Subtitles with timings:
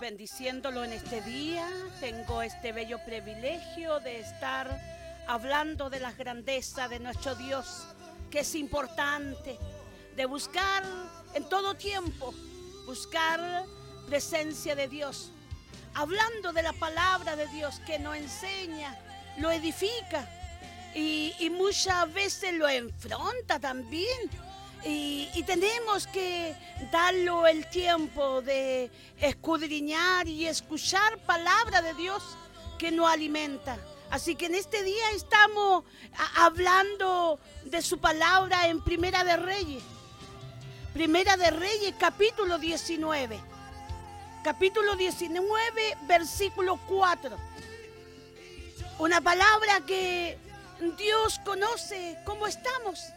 [0.00, 1.68] Bendiciéndolo en este día.
[2.00, 4.80] Tengo este bello privilegio de estar
[5.26, 7.86] hablando de la grandeza de nuestro Dios,
[8.30, 9.58] que es importante,
[10.16, 10.82] de buscar
[11.34, 12.32] en todo tiempo,
[12.86, 13.64] buscar
[14.06, 15.30] presencia de Dios,
[15.94, 18.98] hablando de la palabra de Dios que nos enseña,
[19.36, 20.26] lo edifica
[20.94, 24.47] y, y muchas veces lo enfrenta también.
[24.84, 26.54] Y, tenemos que
[26.92, 32.22] darlo el tiempo de escudriñar y escuchar palabra de Dios
[32.78, 33.78] que nos alimenta.
[34.10, 35.84] Así que en este día estamos
[36.36, 39.82] hablando de su palabra en Primera de Reyes.
[40.92, 43.40] Primera de Reyes, capítulo 19.
[44.44, 47.36] Capítulo 19, versículo 4.
[48.98, 50.38] Una palabra que
[50.96, 53.12] Dios conoce cómo estamos.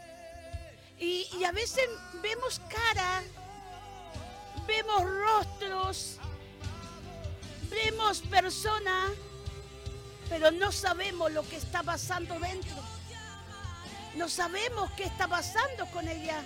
[1.02, 1.84] Y, a veces
[2.22, 3.24] vemos cara,
[4.68, 6.18] vemos rostros,
[7.68, 9.10] vemos personas,
[10.28, 12.76] pero no sabemos lo que está pasando dentro.
[14.14, 16.40] No sabemos qué está pasando con ella.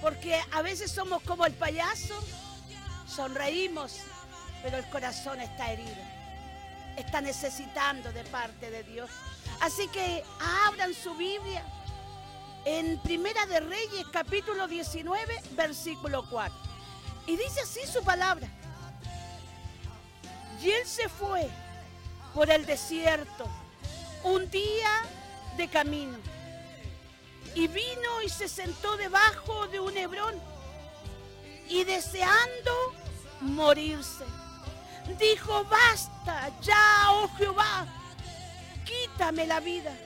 [0.00, 2.18] Porque a veces somos como el payaso,
[3.06, 3.98] sonreímos,
[4.62, 6.02] pero el corazón está herido.
[6.96, 9.10] Está necesitando de parte de Dios.
[9.60, 10.24] Así que
[10.66, 11.62] abran su Biblia
[12.64, 16.54] en Primera de Reyes, capítulo 19, versículo 4.
[17.26, 18.48] Y dice así su palabra.
[20.62, 21.48] Y él se fue
[22.34, 23.46] por el desierto
[24.22, 25.02] un día
[25.56, 26.18] de camino.
[27.54, 30.34] Y vino y se sentó debajo de un hebrón.
[31.68, 32.94] Y deseando
[33.40, 34.24] morirse,
[35.18, 37.86] dijo, basta ya, oh Jehová,
[38.84, 39.96] quítame la vida,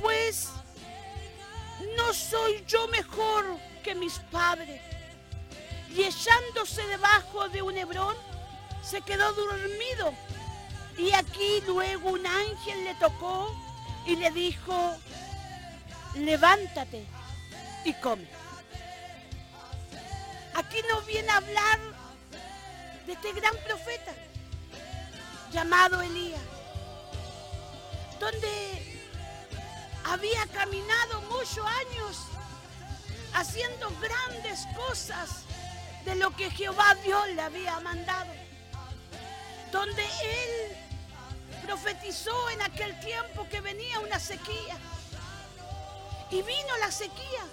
[0.00, 0.50] pues
[1.96, 3.44] no soy yo mejor
[3.82, 4.80] que mis padres.
[5.94, 8.16] Y echándose debajo de un hebrón,
[8.82, 10.12] se quedó dormido.
[10.96, 13.54] Y aquí luego un ángel le tocó
[14.06, 14.96] y le dijo,
[16.14, 17.04] levántate
[17.84, 18.26] y come.
[20.54, 21.78] Aquí nos viene a hablar
[23.06, 24.12] de este gran profeta
[25.52, 26.40] llamado Elías,
[28.20, 28.97] donde
[30.10, 32.16] había caminado muchos años
[33.34, 35.42] haciendo grandes cosas
[36.04, 38.32] de lo que Jehová Dios le había mandado,
[39.70, 40.76] donde él
[41.62, 44.78] profetizó en aquel tiempo que venía una sequía.
[46.30, 47.44] Y vino la sequía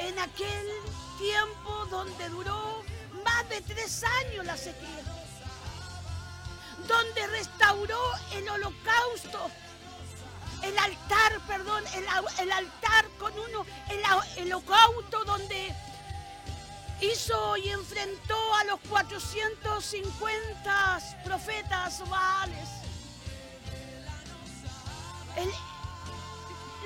[0.00, 0.68] en aquel
[1.18, 2.82] tiempo donde duró
[3.24, 5.02] más de tres años la sequía,
[6.86, 9.50] donde restauró el holocausto
[10.62, 12.06] el altar, perdón, el,
[12.52, 14.02] altar con uno, el,
[14.36, 14.52] el
[15.26, 15.74] donde
[17.00, 22.68] hizo y enfrentó a los 450 profetas baales.
[25.36, 25.50] El-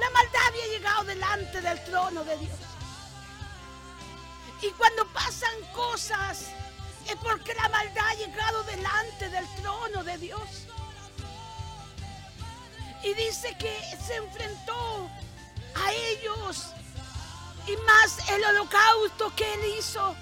[0.01, 2.59] la maldad había llegado delante del trono de Dios.
[4.63, 6.47] Y cuando pasan cosas
[7.09, 10.67] es porque la maldad ha llegado delante del trono de Dios.
[13.07, 13.73] Y dice que
[14.05, 15.09] se enfrentó
[15.77, 16.73] a ellos
[17.69, 20.17] y más el holocausto que él hizo.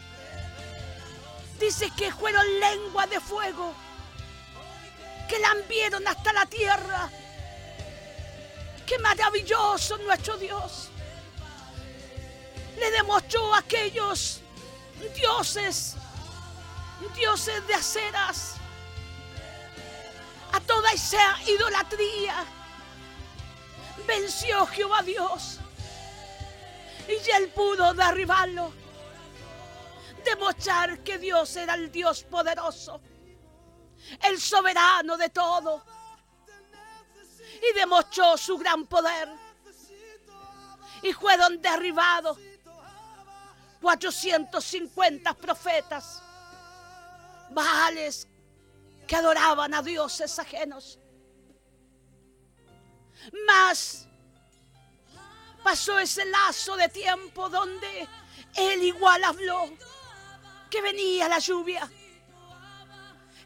[1.59, 3.73] Dice que fueron lenguas de fuego
[5.31, 7.09] que lambieron hasta la tierra.
[8.85, 10.91] Qué maravilloso nuestro Dios.
[12.79, 14.43] Le demostró a aquellos
[15.17, 15.97] dioses,
[17.17, 18.57] dioses de aceras,
[20.53, 22.45] a toda esa idolatría.
[24.07, 25.61] Venció Jehová Dios
[27.09, 28.73] y él pudo derribarlo.
[30.25, 33.01] Demostrar que Dios era el Dios poderoso,
[34.23, 35.85] el soberano de todo.
[37.71, 39.29] Y demostró su gran poder.
[41.03, 42.39] Y fueron derribados
[43.83, 46.23] 450 profetas,
[47.51, 48.27] baales
[49.07, 50.99] que adoraban a dioses ajenos.
[53.47, 54.07] Mas
[55.63, 58.09] pasó ese lazo de tiempo donde
[58.55, 59.71] él igual habló
[60.71, 61.89] que venía la lluvia,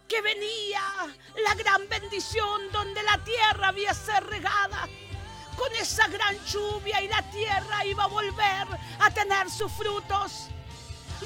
[0.09, 0.83] que venía
[1.45, 4.89] la gran bendición donde la tierra había ser regada.
[5.57, 8.67] Con esa gran lluvia y la tierra iba a volver
[9.01, 10.49] a tener sus frutos.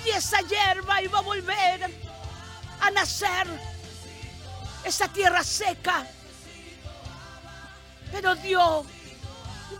[0.04, 1.90] Y esa hierba iba a volver
[2.80, 3.46] a nacer.
[4.84, 6.06] Esa tierra seca.
[8.12, 8.84] Pero dio,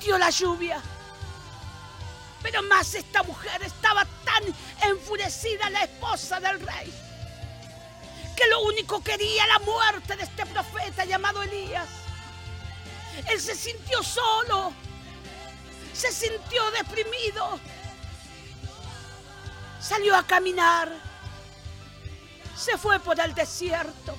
[0.00, 0.80] dio la lluvia.
[2.42, 4.42] Pero más esta mujer estaba tan
[4.90, 6.92] enfurecida, la esposa del rey,
[8.36, 11.88] que lo único quería la muerte de este profeta llamado Elías.
[13.28, 14.72] Él se sintió solo,
[15.92, 17.60] se sintió deprimido,
[19.78, 20.90] salió a caminar,
[22.56, 24.16] se fue por el desierto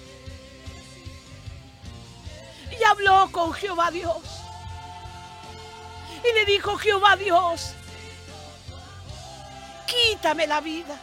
[2.79, 4.21] y habló con Jehová Dios.
[6.23, 7.73] Y le dijo Jehová Dios,
[9.85, 10.97] quítame la vida.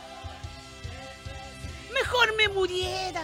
[1.93, 3.23] Mejor me muriera.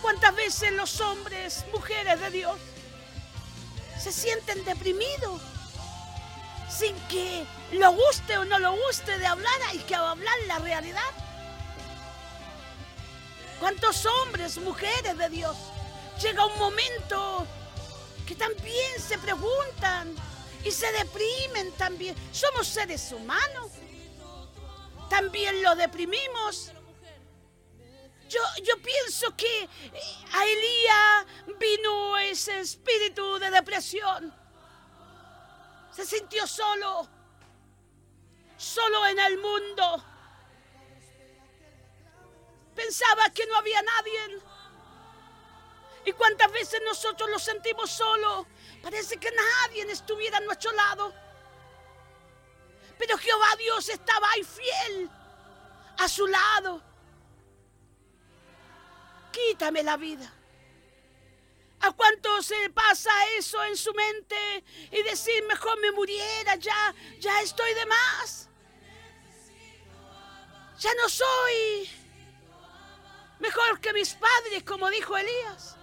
[0.00, 2.58] ¿Cuántas veces los hombres, mujeres de Dios,
[3.98, 5.40] se sienten deprimidos?
[6.68, 11.23] Sin que lo guste o no lo guste de hablar, hay que hablar la realidad.
[13.64, 15.56] ¿Cuántos hombres, mujeres de Dios?
[16.20, 17.46] Llega un momento
[18.26, 20.14] que también se preguntan
[20.62, 22.14] y se deprimen también.
[22.30, 23.70] Somos seres humanos.
[25.08, 26.72] También lo deprimimos.
[28.28, 29.70] Yo, yo pienso que eh,
[30.34, 31.26] a Elías
[31.58, 34.30] vino ese espíritu de depresión.
[35.90, 37.08] Se sintió solo,
[38.58, 40.04] solo en el mundo.
[42.74, 44.42] Pensaba que no había nadie.
[46.04, 48.46] ¿Y cuántas veces nosotros lo sentimos solo?
[48.82, 51.14] Parece que nadie estuviera a nuestro lado.
[52.98, 55.10] Pero Jehová Dios estaba ahí fiel
[55.98, 56.82] a su lado.
[59.32, 60.32] Quítame la vida.
[61.80, 67.42] ¿A cuánto se pasa eso en su mente y decir mejor me muriera, ya, ya
[67.42, 68.48] estoy de más?
[70.78, 72.03] Ya no soy
[73.38, 75.76] mejor que mis padres, como dijo Elías.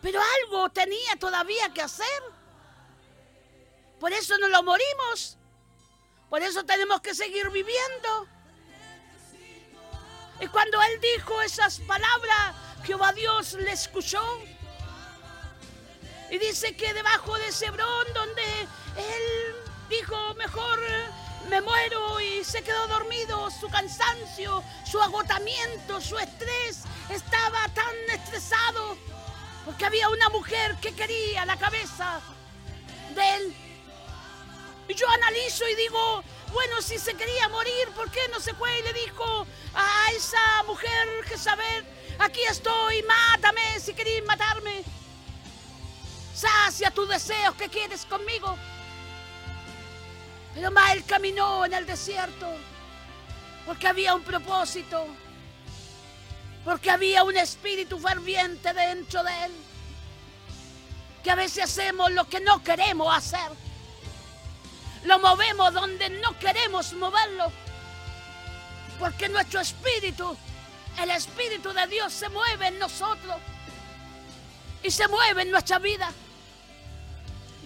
[0.00, 2.22] Pero algo tenía todavía que hacer.
[4.00, 5.38] Por eso no lo morimos.
[6.28, 8.26] Por eso tenemos que seguir viviendo.
[10.40, 14.40] Y cuando él dijo esas palabras, Jehová Dios le escuchó.
[16.30, 18.42] Y dice que debajo de ese donde
[18.96, 19.54] él
[19.88, 20.80] dijo, mejor
[21.48, 28.96] me muero y se quedó dormido, su cansancio, su agotamiento, su estrés, estaba tan estresado
[29.64, 32.20] porque había una mujer que quería la cabeza
[33.14, 33.56] de él.
[34.88, 36.22] Y yo analizo y digo,
[36.52, 40.62] bueno, si se quería morir, ¿por qué no se fue y le dijo a esa
[40.66, 41.86] mujer Jezabel,
[42.18, 44.82] aquí estoy, mátame si queréis matarme?
[46.34, 48.56] Sacia tus deseos que quieres conmigo.
[50.54, 52.46] Pero él caminó en el desierto
[53.66, 55.06] porque había un propósito,
[56.64, 59.52] porque había un espíritu ferviente dentro de él.
[61.22, 63.50] Que a veces hacemos lo que no queremos hacer.
[65.04, 67.52] Lo movemos donde no queremos moverlo.
[68.98, 70.36] Porque nuestro espíritu,
[71.00, 73.36] el espíritu de Dios se mueve en nosotros.
[74.82, 76.10] Y se mueve en nuestra vida.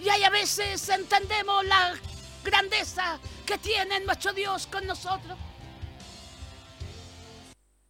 [0.03, 1.95] Y hay a veces entendemos la
[2.47, 5.37] grandeza que tiene nuestro Dios con nosotros.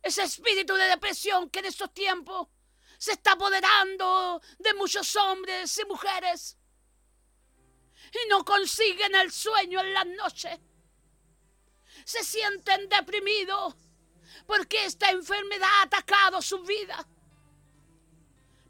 [0.02, 2.48] Ese espíritu de depresión que en estos tiempos
[2.98, 6.58] se está apoderando de muchos hombres y mujeres
[8.12, 10.60] y no consiguen el sueño en las noches.
[12.06, 13.76] Se sienten deprimidos
[14.46, 17.06] porque esta enfermedad ha atacado su vida.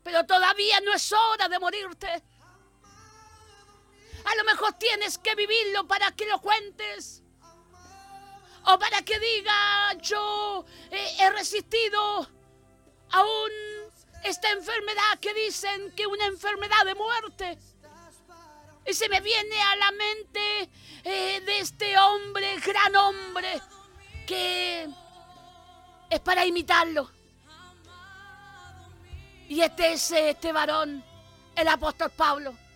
[0.04, 2.24] Pero todavía no es hora de morirte.
[4.28, 7.24] A lo mejor tienes que vivirlo para que lo cuentes.
[8.66, 12.28] O para que diga, yo eh, he resistido
[13.12, 13.52] aún
[14.26, 17.58] esta enfermedad que dicen que una enfermedad de muerte.
[18.86, 20.70] Y se me viene a la mente
[21.06, 23.62] eh, de este hombre, gran hombre,
[24.26, 24.90] que
[26.10, 27.10] es para imitarlo.
[29.48, 31.02] Y este es este varón,
[31.56, 32.67] el apóstol Pablo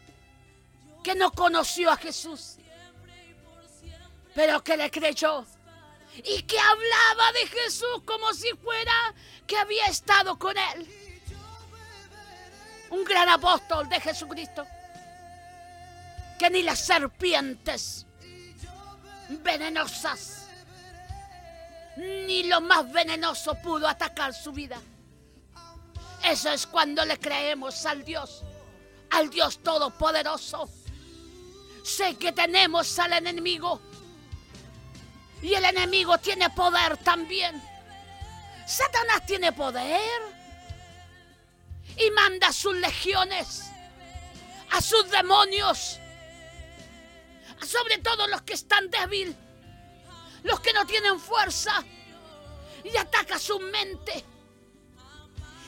[1.03, 2.58] que no conoció a Jesús,
[4.34, 5.46] pero que le creyó
[6.24, 9.13] y que hablaba de Jesús como si fuera
[9.48, 10.98] que había estado con él.
[12.89, 14.67] un gran apóstol de Jesucristo,
[16.38, 18.05] que ni las serpientes
[19.29, 20.48] venenosas,
[21.96, 24.77] ni lo más venenoso pudo atacar su vida.
[26.22, 28.43] Eso es cuando le creemos al Dios,
[29.12, 30.70] al Dios Todopoderoso.
[31.83, 33.81] Sé que tenemos al enemigo
[35.41, 37.61] y el enemigo tiene poder también.
[38.65, 40.21] Satanás tiene poder
[41.97, 43.63] y manda a sus legiones,
[44.71, 46.00] a sus demonios,
[47.65, 49.35] sobre todo los que están débiles,
[50.43, 51.83] los que no tienen fuerza,
[52.83, 54.23] y ataca su mente.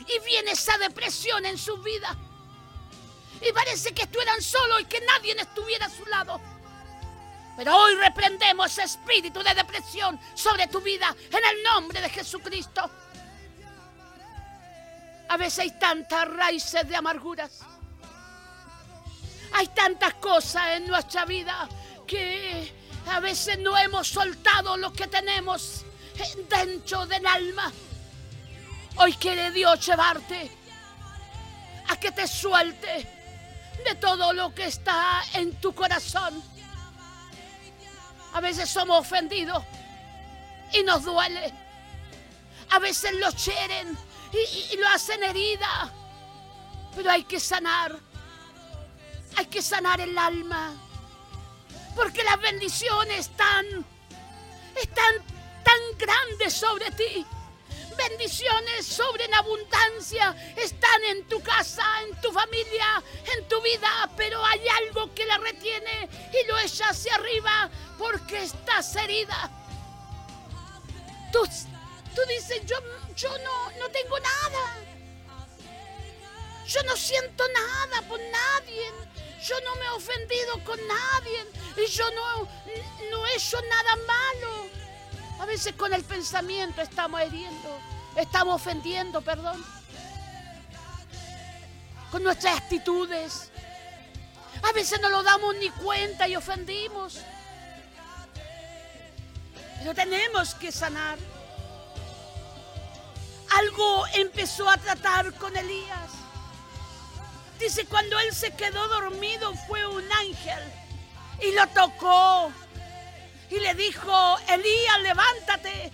[0.07, 2.15] Y viene esa depresión en su vida.
[3.47, 6.39] Y parece que estuvieran solos y que nadie estuviera a su lado.
[7.55, 12.89] Pero hoy reprendemos espíritu de depresión sobre tu vida en el nombre de Jesucristo.
[15.29, 17.59] A veces hay tantas raíces de amarguras.
[19.53, 21.67] Hay tantas cosas en nuestra vida
[22.07, 22.73] que
[23.07, 25.85] a veces no hemos soltado lo que tenemos
[26.49, 27.71] dentro del alma.
[28.97, 30.49] Hoy quiere Dios llevarte
[31.89, 33.12] a que te suelte
[33.83, 36.41] de todo lo que está en tu corazón.
[38.33, 39.63] A veces somos ofendidos
[40.73, 41.53] y nos duele.
[42.71, 43.97] A veces lo hieren
[44.31, 45.91] y, y lo hacen herida.
[46.95, 47.97] Pero hay que sanar.
[49.37, 50.73] Hay que sanar el alma.
[51.95, 53.65] Porque las bendiciones están,
[54.75, 55.15] están
[55.63, 57.25] tan grandes sobre ti.
[57.97, 63.03] Bendiciones sobre en abundancia están en tu casa, en tu familia,
[63.35, 68.43] en tu vida, pero hay algo que la retiene y lo echa hacia arriba porque
[68.43, 69.49] estás herida.
[71.31, 71.47] Tú,
[72.15, 72.77] tú dices, yo,
[73.15, 74.77] yo no, no tengo nada.
[76.65, 78.91] Yo no siento nada por nadie.
[79.43, 81.45] Yo no me he ofendido con nadie.
[81.77, 82.47] Y yo no,
[83.11, 84.62] no he hecho nada malo.
[85.39, 87.79] A veces con el pensamiento estamos hiriendo.
[88.15, 89.63] Estamos ofendiendo, perdón.
[92.11, 93.51] Con nuestras actitudes.
[94.61, 97.19] A veces no lo damos ni cuenta y ofendimos.
[99.79, 101.17] Pero tenemos que sanar.
[103.57, 106.11] Algo empezó a tratar con Elías.
[107.59, 110.63] Dice, cuando él se quedó dormido fue un ángel
[111.41, 112.51] y lo tocó
[113.53, 115.91] y le dijo, Elías, levántate.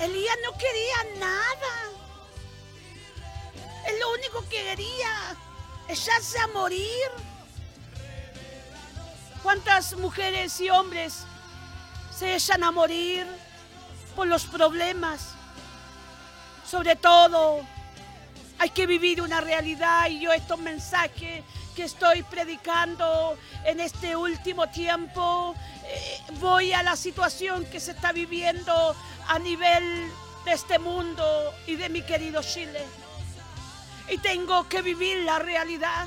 [0.00, 1.92] Elías no quería nada.
[3.86, 5.36] Es lo único que quería,
[5.86, 7.08] echarse a morir.
[9.40, 11.20] ¿Cuántas mujeres y hombres
[12.12, 13.24] se echan a morir
[14.16, 15.28] por los problemas?
[16.68, 17.64] Sobre todo,
[18.58, 21.44] hay que vivir una realidad y yo estos mensajes
[21.74, 25.54] que estoy predicando en este último tiempo,
[25.84, 28.94] eh, voy a la situación que se está viviendo
[29.28, 30.10] a nivel
[30.44, 31.24] de este mundo
[31.66, 32.84] y de mi querido Chile.
[34.08, 36.06] Y tengo que vivir la realidad.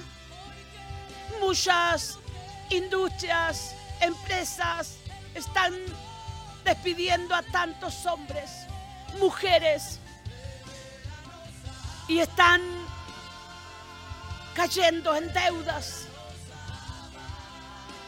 [1.41, 2.17] Muchas
[2.69, 4.97] industrias, empresas
[5.35, 5.73] están
[6.63, 8.51] despidiendo a tantos hombres,
[9.19, 9.99] mujeres,
[12.07, 12.61] y están
[14.57, 16.07] cayendo en deudas.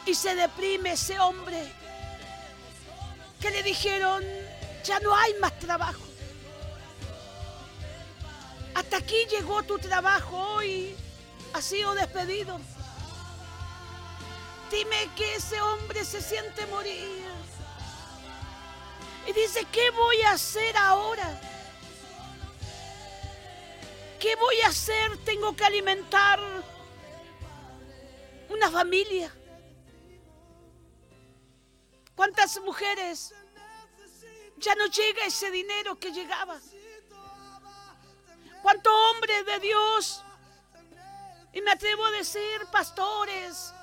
[0.07, 1.71] Y se deprime ese hombre
[3.39, 4.23] que le dijeron,
[4.83, 6.01] ya no hay más trabajo.
[8.73, 10.95] Hasta aquí llegó tu trabajo hoy,
[11.53, 12.59] ha sido despedido.
[14.71, 17.25] Dime que ese hombre se siente morir.
[19.27, 21.48] Y dice, ¿qué voy a hacer ahora?
[24.19, 25.17] ¿Qué voy a hacer?
[25.23, 26.39] Tengo que alimentar
[28.49, 29.33] una familia.
[32.15, 33.33] ¿Cuántas mujeres
[34.57, 36.59] ya no llega ese dinero que llegaba?
[38.61, 40.21] ¿Cuántos hombres de Dios?
[41.53, 43.73] Y me atrevo a decir, pastores,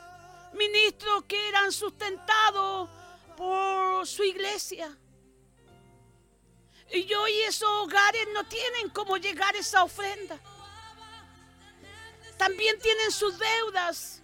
[0.53, 2.91] ministros que eran sustentados
[3.39, 4.95] por su iglesia.
[6.93, 10.39] Y hoy esos hogares no tienen cómo llegar esa ofrenda.
[12.37, 14.21] También tienen sus deudas,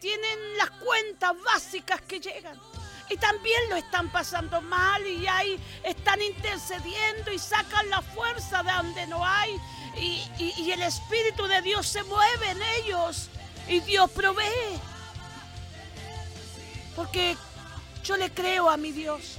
[0.00, 2.60] tienen las cuentas básicas que llegan.
[3.08, 8.72] Y también lo están pasando mal y ahí están intercediendo y sacan la fuerza de
[8.72, 9.56] donde no hay.
[9.96, 13.28] Y, y el Espíritu de Dios se mueve en ellos
[13.68, 14.80] y Dios provee.
[16.94, 17.36] Porque
[18.02, 19.38] yo le creo a mi Dios.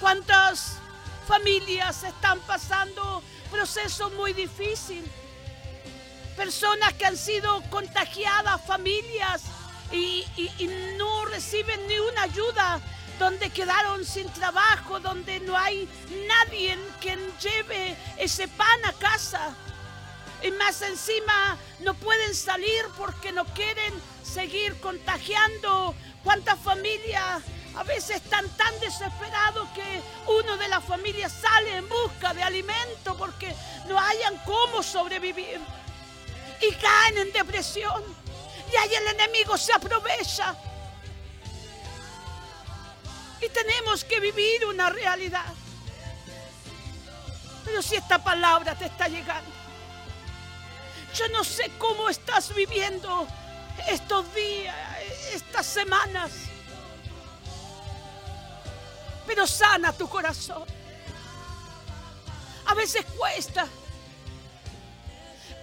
[0.00, 0.78] ¿Cuántas
[1.26, 5.10] Familias están pasando procesos muy difíciles.
[6.36, 9.42] Personas que han sido contagiadas, familias,
[9.90, 12.80] y, y- no reciben ni una ayuda,
[13.18, 15.88] donde quedaron sin trabajo, donde no hay
[16.28, 19.52] nadie quien lleve ese pan a casa.
[20.42, 25.94] Y más encima no pueden salir porque no quieren seguir contagiando.
[26.22, 27.42] ¿Cuántas familias
[27.76, 33.16] a veces están tan desesperados que uno de las familias sale en busca de alimento
[33.18, 33.54] porque
[33.86, 35.60] no hayan cómo sobrevivir?
[36.60, 38.02] Y caen en depresión.
[38.72, 40.56] Y ahí el enemigo se aprovecha.
[43.42, 45.52] Y tenemos que vivir una realidad.
[47.62, 49.50] Pero si esta palabra te está llegando,
[51.14, 53.26] yo no sé cómo estás viviendo
[53.88, 54.74] estos días,
[55.34, 56.45] estas semanas.
[59.26, 60.64] Pero sana tu corazón.
[62.66, 63.66] A veces cuesta.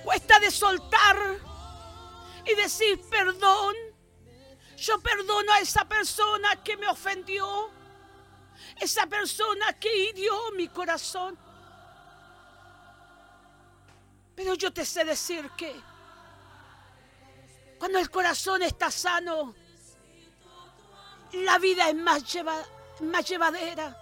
[0.03, 1.17] Cuesta de soltar
[2.46, 3.75] y decir perdón.
[4.77, 7.70] Yo perdono a esa persona que me ofendió.
[8.79, 11.38] Esa persona que hirió mi corazón.
[14.36, 15.79] Pero yo te sé decir que
[17.77, 19.53] cuando el corazón está sano,
[21.34, 22.65] la vida es más, lleva-
[23.02, 23.98] más llevadera.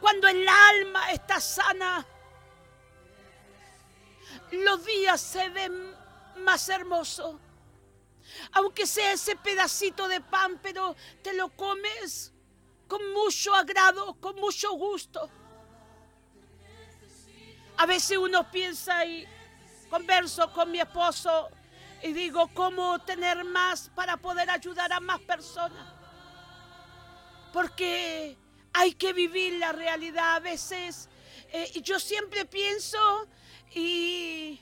[0.00, 2.04] Cuando el alma está sana,
[4.50, 5.94] los días se ven
[6.38, 7.36] más hermosos.
[8.52, 12.32] Aunque sea ese pedacito de pan, pero te lo comes
[12.88, 15.30] con mucho agrado, con mucho gusto.
[17.76, 19.26] A veces uno piensa y
[19.88, 21.48] converso con mi esposo
[22.02, 26.01] y digo cómo tener más para poder ayudar a más personas.
[27.52, 28.36] Porque
[28.72, 31.08] hay que vivir la realidad a veces.
[31.54, 32.98] eh, yo siempre pienso
[33.74, 34.58] y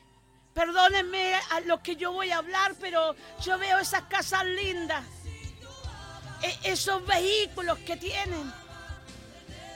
[0.53, 5.05] perdónenme a lo que yo voy a hablar, pero yo veo esas casas lindas,
[6.43, 8.53] e- esos vehículos que tienen.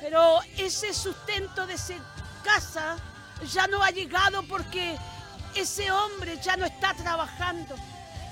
[0.01, 1.95] Pero ese sustento de esa
[2.43, 2.97] casa
[3.53, 4.97] ya no ha llegado porque
[5.55, 7.77] ese hombre ya no está trabajando.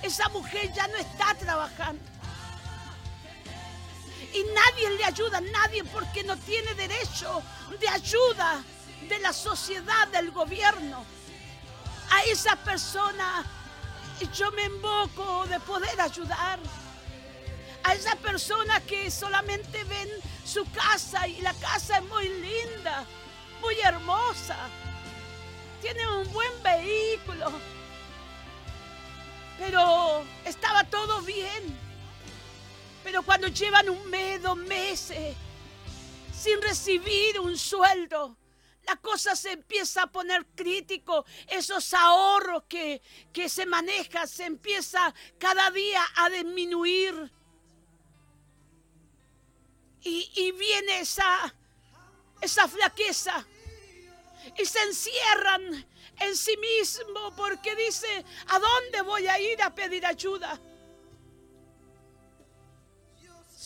[0.03, 2.03] Esa mujer ya no está trabajando.
[4.32, 7.42] Y nadie le ayuda, nadie porque no tiene derecho
[7.78, 8.62] de ayuda
[9.08, 11.04] de la sociedad, del gobierno.
[12.11, 13.44] A esa persona
[14.35, 16.58] yo me invoco de poder ayudar
[17.85, 20.08] a esa persona que solamente ven
[20.44, 23.04] su casa y la casa es muy linda,
[23.61, 24.56] muy hermosa,
[25.80, 27.50] tiene un buen vehículo,
[29.58, 31.82] pero estaba todo bien.
[33.02, 35.36] Pero cuando llevan un mes, dos meses,
[36.32, 38.36] sin recibir un sueldo,
[38.86, 43.00] la cosa se empieza a poner crítico, esos ahorros que,
[43.32, 47.32] que se manejan se empieza cada día a disminuir.
[50.04, 51.54] Y, y viene esa,
[52.40, 53.46] esa flaqueza
[54.58, 55.86] y se encierran
[56.18, 60.58] en sí mismo porque dice, ¿a dónde voy a ir a pedir ayuda?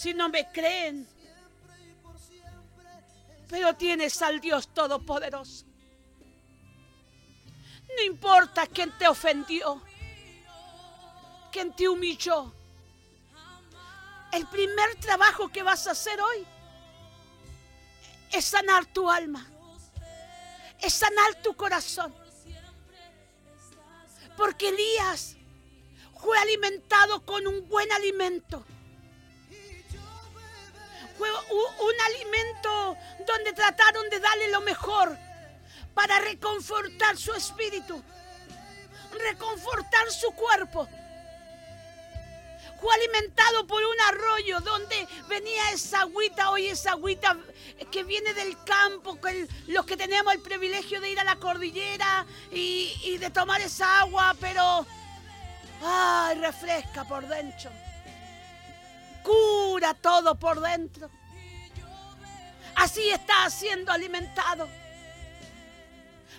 [0.06, 1.04] Si no me creen,
[3.48, 5.66] pero tienes al Dios Todopoderoso.
[7.88, 9.82] No importa quién te ofendió,
[11.50, 12.54] quién te humilló.
[14.30, 16.46] El primer trabajo que vas a hacer hoy
[18.30, 19.44] es sanar tu alma,
[20.82, 22.14] es sanar tu corazón.
[24.36, 25.34] Porque Elías
[26.20, 28.64] fue alimentado con un buen alimento.
[31.18, 35.16] Fue un alimento donde trataron de darle lo mejor
[35.94, 38.02] para reconfortar su espíritu,
[39.12, 40.86] reconfortar su cuerpo.
[42.80, 47.36] Fue alimentado por un arroyo donde venía esa agüita, hoy esa agüita
[47.90, 52.26] que viene del campo, que los que tenemos el privilegio de ir a la cordillera
[52.52, 54.86] y, y de tomar esa agua, pero
[55.82, 57.70] ay, refresca por dentro,
[59.26, 61.10] cura todo por dentro.
[62.76, 64.68] Así está siendo alimentado.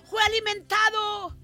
[0.09, 1.35] Fue alimentado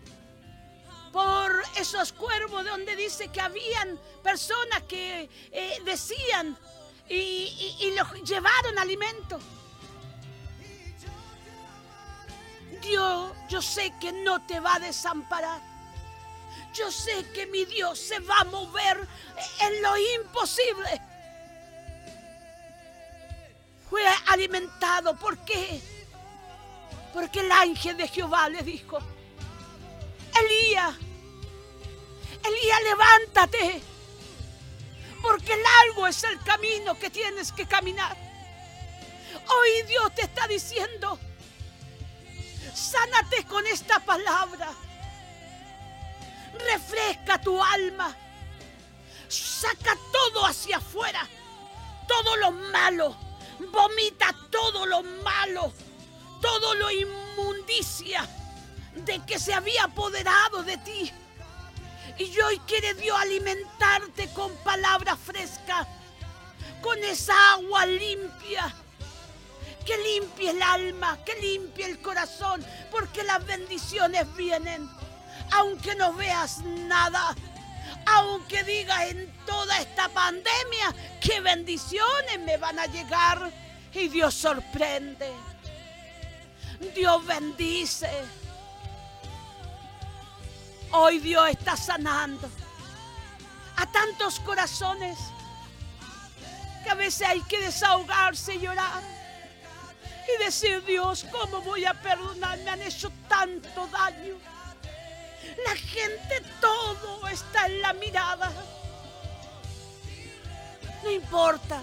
[1.11, 6.57] por esos cuervos donde dice que habían personas que eh, decían
[7.09, 9.39] y- y los llevaron alimento.
[12.81, 15.61] Dios, yo sé que no te va a desamparar.
[16.73, 19.07] Yo sé que mi Dios se va a mover
[19.61, 21.01] en lo imposible.
[23.93, 25.15] Fue alimentado.
[25.15, 25.79] ¿Por qué?
[27.13, 28.97] Porque el ángel de Jehová le dijo,
[30.35, 30.95] Elías,
[32.43, 33.83] Elías, levántate,
[35.21, 38.17] porque largo es el camino que tienes que caminar.
[39.47, 41.19] Hoy Dios te está diciendo,
[42.73, 44.71] sánate con esta palabra,
[46.65, 48.11] refresca tu alma,
[49.27, 51.27] saca todo hacia afuera,
[52.07, 53.22] todo lo malo,
[53.71, 55.71] vomita todo lo malo,
[56.41, 58.27] todo lo inmundicia
[58.95, 61.11] de que se había apoderado de ti.
[62.17, 65.87] Y hoy quiere Dios alimentarte con palabra fresca,
[66.81, 68.73] con esa agua limpia,
[69.85, 74.89] que limpie el alma, que limpie el corazón, porque las bendiciones vienen,
[75.51, 77.35] aunque no veas nada.
[78.05, 83.51] Aunque digas en toda esta pandemia que bendiciones me van a llegar
[83.93, 85.31] y Dios sorprende.
[86.95, 88.09] Dios bendice.
[90.91, 92.49] Hoy Dios está sanando
[93.75, 95.17] a tantos corazones
[96.83, 99.01] que a veces hay que desahogarse y llorar
[100.27, 102.59] y decir, Dios, ¿cómo voy a perdonar?
[102.59, 104.35] Me han hecho tanto daño.
[105.65, 108.51] La gente todo está en la mirada.
[111.03, 111.81] No importa.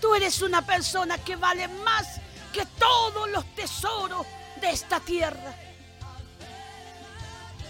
[0.00, 2.20] Tú eres una persona que vale más
[2.52, 4.26] que todos los tesoros
[4.60, 5.54] de esta tierra.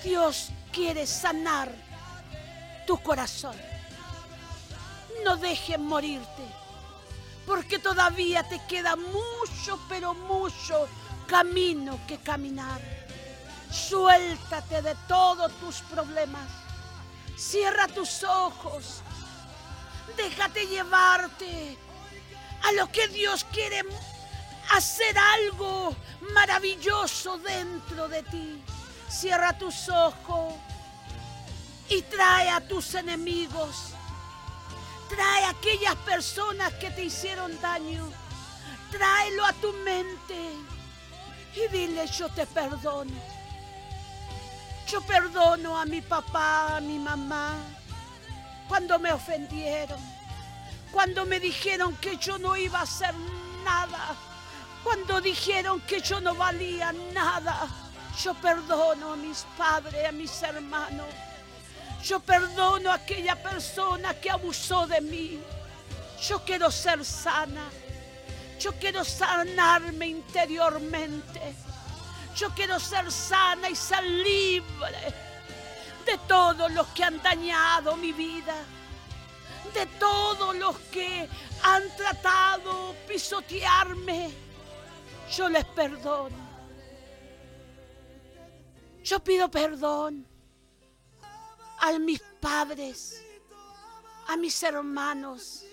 [0.02, 1.70] Dios quiere sanar
[2.86, 3.56] tu corazón.
[5.24, 6.42] No dejes morirte,
[7.46, 10.88] porque todavía te queda mucho, pero mucho
[11.26, 12.99] camino que caminar.
[13.70, 16.48] Suéltate de todos tus problemas.
[17.36, 19.02] Cierra tus ojos.
[20.16, 21.78] Déjate llevarte
[22.62, 23.82] a lo que Dios quiere
[24.72, 25.94] hacer algo
[26.34, 28.62] maravilloso dentro de ti.
[29.08, 30.54] Cierra tus ojos
[31.88, 33.94] y trae a tus enemigos.
[35.08, 38.10] Trae a aquellas personas que te hicieron daño.
[38.90, 40.52] Tráelo a tu mente
[41.54, 43.39] y dile yo te perdono.
[44.90, 47.54] Yo perdono a mi papá, a mi mamá,
[48.68, 50.00] cuando me ofendieron,
[50.90, 53.14] cuando me dijeron que yo no iba a hacer
[53.64, 54.16] nada,
[54.82, 57.68] cuando dijeron que yo no valía nada.
[58.20, 61.06] Yo perdono a mis padres, a mis hermanos.
[62.02, 65.40] Yo perdono a aquella persona que abusó de mí.
[66.20, 67.70] Yo quiero ser sana.
[68.58, 71.54] Yo quiero sanarme interiormente.
[72.34, 75.14] Yo quiero ser sana y ser libre
[76.06, 78.54] de todos los que han dañado mi vida.
[79.74, 81.28] De todos los que
[81.62, 84.30] han tratado pisotearme.
[85.36, 86.50] Yo les perdono.
[89.02, 90.26] Yo pido perdón
[91.78, 93.24] a mis padres,
[94.28, 95.64] a mis hermanos,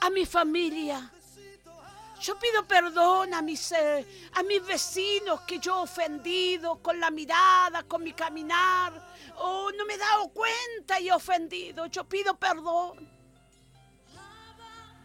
[0.00, 1.10] a mi familia.
[2.20, 7.10] Yo pido perdón a mis, eh, a mis vecinos que yo he ofendido con la
[7.10, 8.92] mirada, con mi caminar.
[9.36, 11.86] Oh, no me he dado cuenta y he ofendido.
[11.86, 13.08] Yo pido perdón.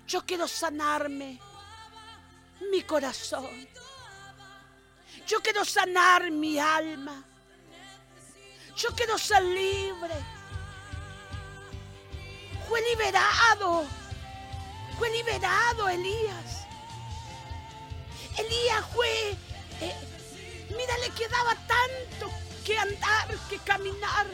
[0.07, 1.39] Yo quiero sanarme
[2.71, 3.67] mi corazón.
[5.27, 7.23] Yo quiero sanar mi alma.
[8.75, 10.15] Yo quiero ser libre.
[12.67, 13.85] Fue liberado.
[14.97, 16.62] Fue liberado Elías.
[18.37, 19.35] Elías fue...
[19.81, 19.95] Eh,
[20.69, 22.31] mira, le quedaba tanto
[22.65, 24.27] que andar, que caminar.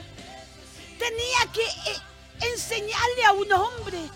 [0.98, 2.02] Tenía que eh,
[2.42, 4.10] enseñarle a un hombre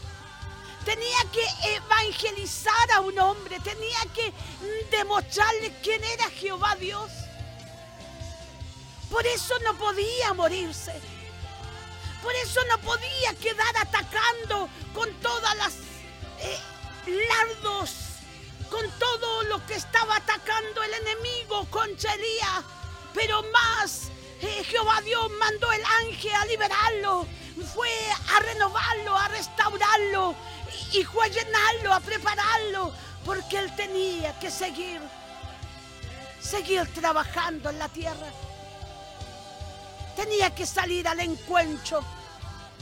[0.84, 4.34] tenía que evangelizar a un hombre, tenía que
[4.92, 7.12] demostrarle quién era Jehová Dios.
[9.10, 10.94] Por eso no podía morirse.
[12.22, 15.74] Por eso no podía quedar atacando con todas las
[16.40, 16.60] eh,
[17.06, 17.92] lardos,
[18.74, 22.64] con todo lo que estaba atacando el enemigo con Elías.
[23.14, 24.10] Pero más,
[24.42, 27.28] eh, Jehová Dios mandó el ángel a liberarlo,
[27.72, 27.88] fue
[28.36, 30.36] a renovarlo, a restaurarlo
[30.92, 32.92] y fue a llenarlo, a prepararlo,
[33.24, 35.00] porque él tenía que seguir,
[36.42, 38.34] seguir trabajando en la tierra.
[40.16, 42.04] Tenía que salir al encuentro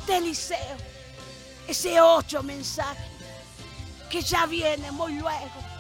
[0.08, 0.78] de Eliseo,
[1.68, 3.10] ese otro mensaje
[4.10, 5.71] que ya viene muy luego.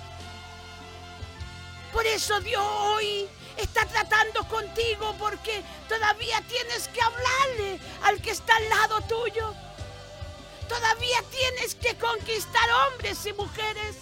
[1.91, 3.27] Por eso Dios hoy
[3.57, 9.53] está tratando contigo porque todavía tienes que hablarle al que está al lado tuyo.
[10.69, 13.97] Todavía tienes que conquistar hombres y mujeres.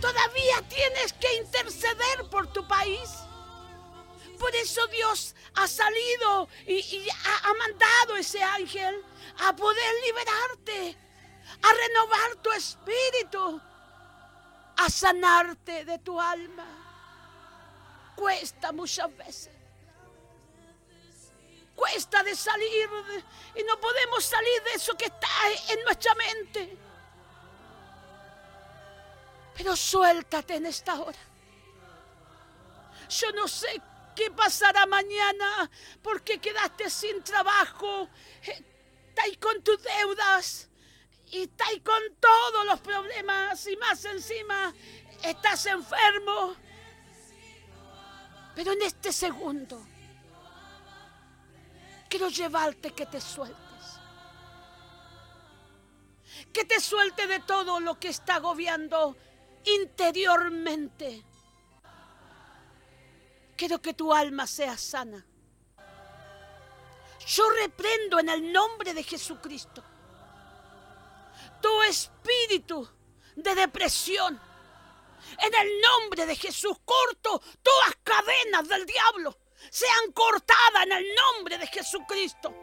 [0.00, 3.10] Todavía tienes que interceder por tu país.
[4.38, 9.04] Por eso Dios ha salido y, ha, ha mandado ese ángel
[9.38, 10.96] a poder liberarte,
[11.62, 13.60] a renovar tu espíritu,
[14.80, 16.66] a sanarte de tu alma.
[18.16, 19.52] Cuesta muchas veces.
[21.74, 22.88] Cuesta de salir
[23.54, 25.28] y no podemos salir de eso que está
[25.70, 26.78] en nuestra mente.
[29.54, 31.18] Pero suéltate en esta hora.
[33.08, 33.80] Yo no sé
[34.14, 35.70] qué pasará mañana
[36.02, 38.08] porque quedaste sin trabajo,
[38.42, 40.69] estáis con tus deudas
[41.32, 44.72] y estáis con todos los problemas y más encima
[45.22, 46.54] estás enfermo.
[48.54, 49.80] Pero en este segundo
[52.08, 53.56] quiero llevarte que te sueltes.
[56.52, 59.16] Que te suelte de todo lo que está agobiando
[59.64, 61.24] interiormente.
[63.56, 65.24] Quiero que tu alma sea sana.
[67.26, 69.84] Yo reprendo en el nombre de Jesucristo
[71.60, 72.88] tu espíritu
[73.36, 74.40] de depresión.
[75.38, 79.36] En el nombre de Jesús corto todas cadenas del diablo.
[79.70, 82.54] Sean cortadas en el nombre de Jesucristo.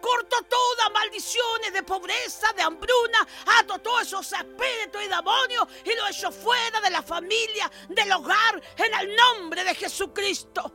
[0.00, 3.26] Corto todas maldiciones de pobreza, de hambruna,
[3.60, 8.60] ato todos esos espíritus y demonios y lo echo fuera de la familia, del hogar,
[8.76, 10.72] en el nombre de Jesucristo.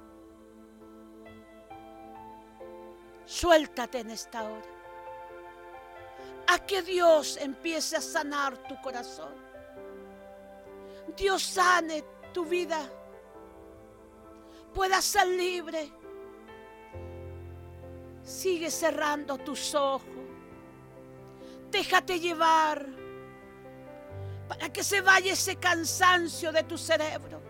[3.25, 4.82] Suéltate en esta hora.
[6.59, 9.33] Que Dios empiece a sanar tu corazón.
[11.15, 12.89] Dios sane tu vida.
[14.73, 15.91] Puedas ser libre.
[18.23, 20.07] Sigue cerrando tus ojos.
[21.69, 22.87] Déjate llevar
[24.47, 27.41] para que se vaya ese cansancio de tu cerebro,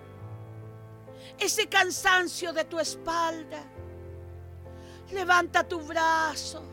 [1.37, 3.63] ese cansancio de tu espalda.
[5.11, 6.72] Levanta tu brazo.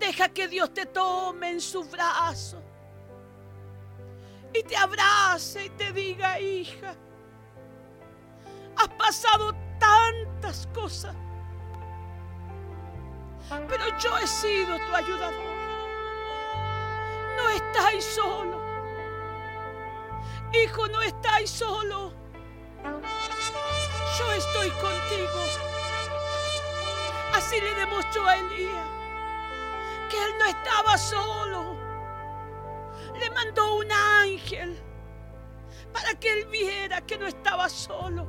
[0.00, 2.60] Deja que Dios te tome en su brazo
[4.52, 6.96] y te abrace y te diga, hija,
[8.76, 11.14] has pasado tantas cosas
[13.68, 15.60] pero yo he sido tu ayudador.
[17.36, 18.60] No estáis solo.
[20.52, 22.12] Hijo, no estáis solo.
[24.18, 25.40] Yo estoy contigo.
[27.34, 28.99] Así le demostró a Elías
[30.10, 31.76] que él no estaba solo.
[33.18, 34.78] Le mandó un ángel
[35.92, 38.26] para que él viera que no estaba solo.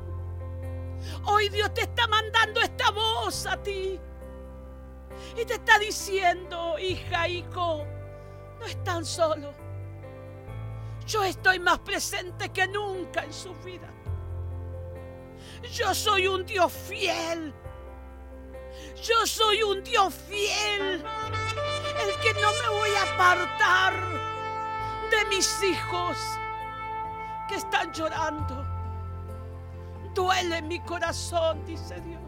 [1.24, 3.98] Hoy Dios te está mandando esta voz a ti
[5.36, 7.84] y te está diciendo, hija, hijo,
[8.58, 9.52] no están solo.
[11.06, 13.92] Yo estoy más presente que nunca en su vida.
[15.72, 17.52] Yo soy un Dios fiel.
[19.02, 21.04] Yo soy un Dios fiel.
[22.02, 23.94] El que no me voy a apartar
[25.10, 26.16] de mis hijos
[27.48, 28.66] que están llorando.
[30.14, 32.22] Duele mi corazón, dice Dios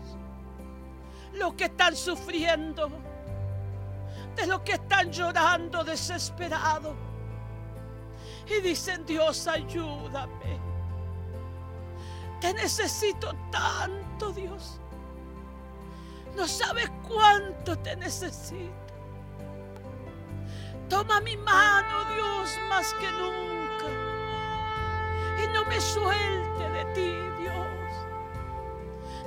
[1.34, 2.90] los que están sufriendo,
[4.36, 6.94] de los que están llorando desesperados.
[8.46, 10.58] Y dicen, Dios, ayúdame.
[12.40, 14.80] Te necesito tanto, Dios.
[16.36, 18.83] No sabes cuánto te necesito.
[20.88, 23.86] Toma mi mano, Dios, más que nunca.
[25.42, 27.54] Y no me suelte de ti, Dios.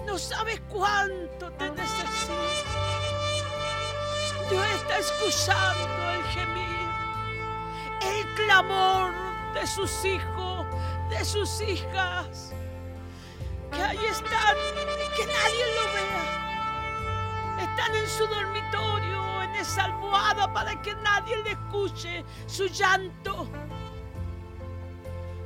[0.06, 2.34] No sabes cuánto te necesito.
[4.50, 6.88] Dios está escuchando el gemir,
[8.02, 9.12] el clamor
[9.54, 10.66] de sus hijos,
[11.10, 12.54] de sus hijas,
[13.72, 14.56] que ahí están
[15.18, 16.48] que nadie lo vea.
[17.60, 19.07] Están en su dormitorio,
[19.60, 23.48] esa almohada, para que nadie le escuche su llanto.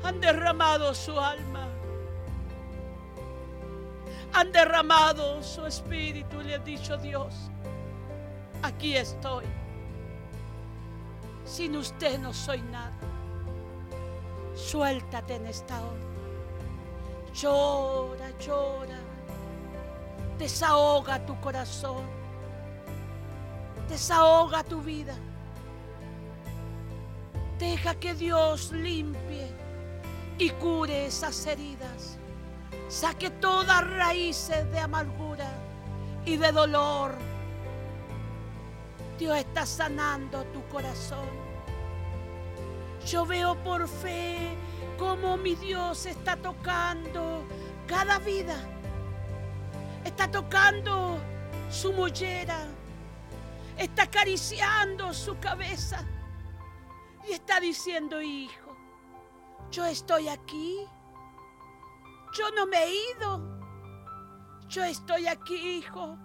[0.03, 1.71] Han derramado su alma
[4.33, 7.33] han derramado su espíritu y le han dicho Dios,
[8.61, 9.45] aquí estoy.
[11.45, 12.93] Sin usted no soy nada.
[14.55, 15.99] Suéltate en esta hora.
[17.33, 18.99] Llora, llora.
[20.37, 22.20] Desahoga tu corazón.
[23.91, 25.13] Desahoga tu vida.
[27.59, 29.47] Deja que Dios limpie
[30.39, 32.17] y cure esas heridas
[32.91, 35.49] saque todas raíces de amargura
[36.25, 37.15] y de dolor.
[39.17, 41.29] Dios está sanando tu corazón.
[43.05, 44.55] Yo veo por fe
[44.97, 47.43] cómo mi Dios está tocando
[47.87, 48.55] cada vida.
[50.03, 51.17] Está tocando
[51.69, 52.67] su mollera.
[53.81, 56.05] Está acariciando su cabeza.
[57.27, 58.77] Y está diciendo, hijo,
[59.71, 60.87] yo estoy aquí.
[62.37, 63.41] Yo no me he ido.
[64.67, 66.15] Yo estoy aquí, hijo.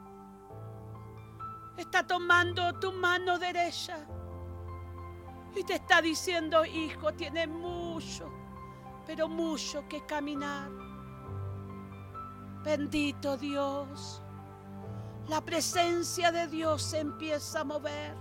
[1.78, 4.06] Está tomando tu mano derecha
[5.54, 8.30] y te está diciendo, hijo, tienes mucho,
[9.06, 10.70] pero mucho que caminar.
[12.62, 14.22] Bendito Dios.
[15.28, 18.14] La presencia de Dios se empieza a mover.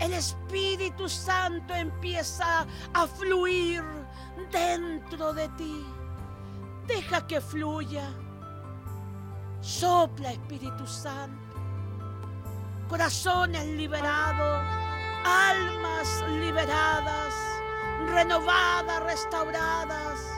[0.00, 3.82] El Espíritu Santo empieza a fluir
[4.50, 5.86] dentro de ti.
[6.86, 8.08] Deja que fluya.
[9.60, 11.56] Sopla Espíritu Santo.
[12.88, 14.64] Corazones liberados,
[15.24, 17.34] almas liberadas,
[18.12, 20.35] renovadas, restauradas.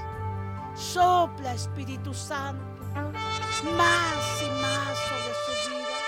[0.78, 2.64] Sopla Espíritu Santo.
[2.94, 5.98] Más y más sobre su vida.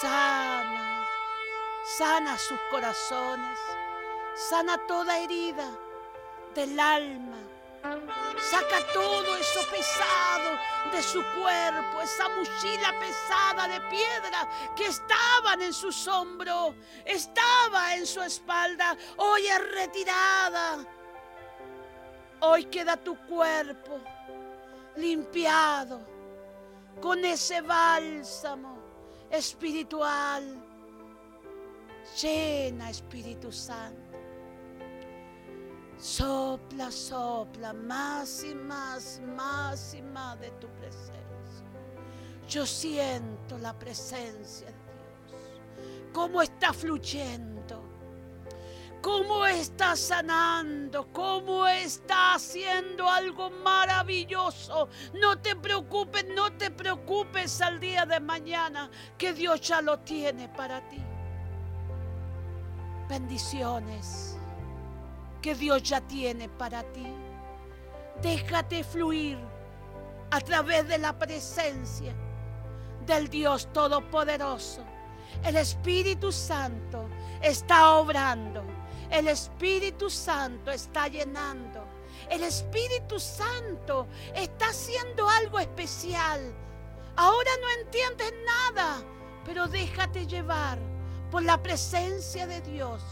[0.00, 1.06] Sana,
[1.96, 3.58] sana sus corazones.
[4.34, 5.70] Sana toda herida
[6.54, 7.36] del alma
[8.50, 10.58] Saca todo eso pesado
[10.90, 18.06] de su cuerpo, esa mochila pesada de piedra que estaban en sus hombros, estaba en
[18.06, 20.86] su espalda, hoy es retirada.
[22.46, 23.98] Hoy queda tu cuerpo
[24.96, 25.98] limpiado
[27.00, 28.76] con ese bálsamo
[29.30, 30.62] espiritual.
[32.20, 34.18] Llena Espíritu Santo.
[35.96, 41.14] Sopla, sopla más y más, más y más de tu presencia.
[42.46, 46.12] Yo siento la presencia de Dios.
[46.12, 47.53] Cómo está fluyendo.
[49.04, 51.12] Cómo está sanando.
[51.12, 54.88] Cómo está haciendo algo maravilloso.
[55.20, 60.48] No te preocupes, no te preocupes al día de mañana que Dios ya lo tiene
[60.48, 61.04] para ti.
[63.06, 64.38] Bendiciones
[65.42, 67.06] que Dios ya tiene para ti.
[68.22, 69.38] Déjate fluir
[70.30, 72.14] a través de la presencia
[73.04, 74.82] del Dios Todopoderoso.
[75.44, 77.06] El Espíritu Santo
[77.42, 78.73] está obrando.
[79.10, 81.84] El Espíritu Santo está llenando.
[82.30, 86.40] El Espíritu Santo está haciendo algo especial.
[87.16, 89.02] Ahora no entiendes nada,
[89.44, 90.78] pero déjate llevar
[91.30, 93.02] por la presencia de Dios.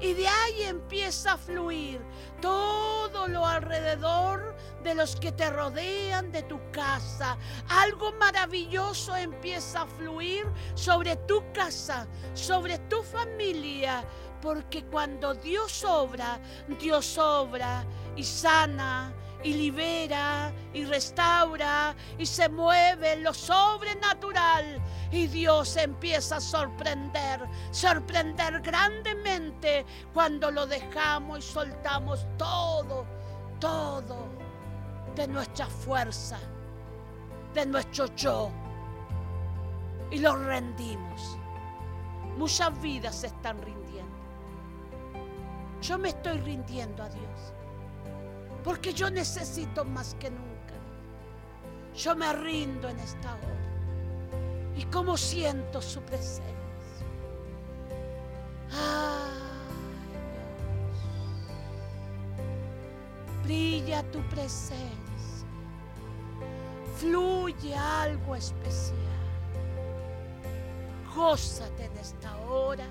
[0.00, 2.00] Y de ahí empieza a fluir
[2.40, 7.36] todo lo alrededor de los que te rodean de tu casa.
[7.68, 14.04] Algo maravilloso empieza a fluir sobre tu casa, sobre tu familia.
[14.40, 16.40] Porque cuando Dios obra,
[16.78, 17.84] Dios obra
[18.16, 26.40] y sana y libera y restaura y se mueve lo sobrenatural y Dios empieza a
[26.40, 33.06] sorprender, sorprender grandemente cuando lo dejamos y soltamos todo,
[33.58, 34.28] todo
[35.14, 36.38] de nuestra fuerza,
[37.54, 38.50] de nuestro yo
[40.10, 41.38] y lo rendimos.
[42.36, 44.19] Muchas vidas se están rindiendo.
[45.80, 47.54] Yo me estoy rindiendo a Dios
[48.62, 50.74] porque yo necesito más que nunca.
[51.94, 53.56] Yo me rindo en esta hora.
[54.76, 56.44] Y cómo siento su presencia.
[58.70, 59.30] Ay,
[60.08, 60.98] Dios.
[63.42, 64.86] Brilla tu presencia.
[66.96, 68.96] Fluye algo especial.
[71.14, 72.86] Gózate en esta hora.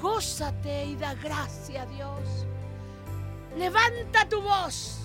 [0.00, 2.46] Gózate y da gracia a Dios.
[3.56, 4.98] Levanta tu voz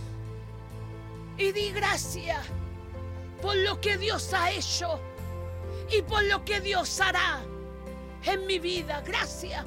[1.37, 2.45] y di gracias
[3.41, 4.99] por lo que Dios ha hecho
[5.89, 7.41] y por lo que Dios hará
[8.23, 9.01] en mi vida.
[9.05, 9.65] Gracias,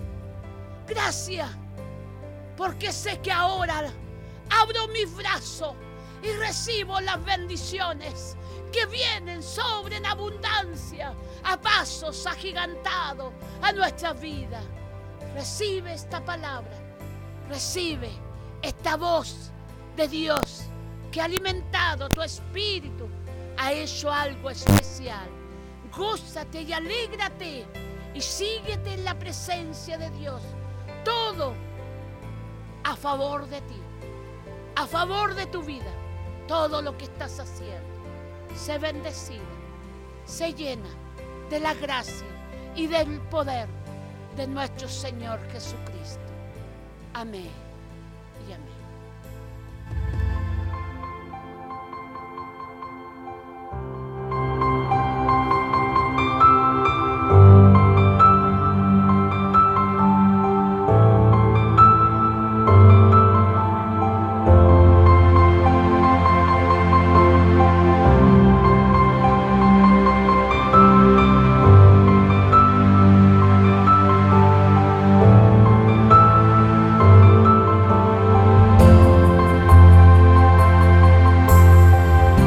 [0.87, 1.51] gracias,
[2.57, 3.91] porque sé que ahora
[4.51, 5.75] abro mis brazos
[6.23, 8.37] y recibo las bendiciones
[8.73, 11.15] que vienen sobre en abundancia
[11.45, 14.61] a pasos agigantados a nuestra vida.
[15.35, 16.79] Recibe esta palabra,
[17.49, 18.09] recibe
[18.63, 19.51] esta voz
[19.97, 20.67] de Dios
[21.11, 23.09] que ha alimentado tu espíritu,
[23.57, 25.29] ha hecho algo especial.
[25.97, 27.67] Gózate y alégrate
[28.15, 30.41] y síguete en la presencia de Dios.
[31.05, 31.55] Todo
[32.85, 33.81] a favor de ti,
[34.77, 35.93] a favor de tu vida,
[36.47, 37.95] todo lo que estás haciendo.
[38.55, 39.43] Sé bendecida,
[40.27, 40.89] se llena
[41.51, 42.27] de la gracia
[42.77, 43.69] y del poder
[44.37, 46.21] de nuestro Señor Jesucristo.
[47.13, 47.64] Amén.